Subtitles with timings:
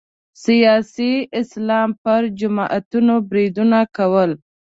[0.43, 4.29] سیاسي اسلام پر جماعتونو بریدونه کول